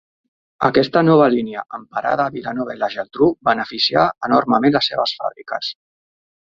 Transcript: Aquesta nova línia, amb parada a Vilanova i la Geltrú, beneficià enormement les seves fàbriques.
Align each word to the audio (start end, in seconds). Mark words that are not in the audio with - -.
Aquesta 0.67 1.03
nova 1.09 1.27
línia, 1.33 1.65
amb 1.79 1.91
parada 1.97 2.25
a 2.25 2.33
Vilanova 2.39 2.77
i 2.79 2.81
la 2.85 2.91
Geltrú, 2.97 3.31
beneficià 3.51 4.09
enormement 4.31 4.79
les 4.79 4.93
seves 4.93 5.19
fàbriques. 5.21 5.75